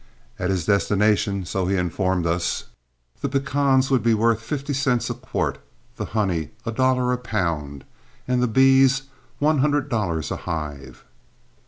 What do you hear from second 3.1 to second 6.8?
the pecans were worth fifty cents a quart, the honey a